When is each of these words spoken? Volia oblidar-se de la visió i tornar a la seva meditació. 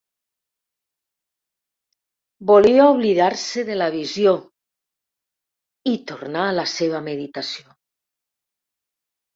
Volia 2.51 2.87
oblidar-se 2.95 3.67
de 3.69 3.77
la 3.83 3.91
visió 3.99 4.35
i 5.95 5.97
tornar 6.15 6.49
a 6.49 6.59
la 6.63 6.69
seva 6.77 7.05
meditació. 7.13 7.81